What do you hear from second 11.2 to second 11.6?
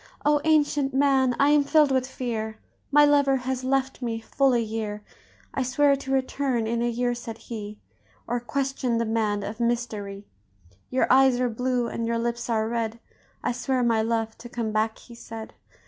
are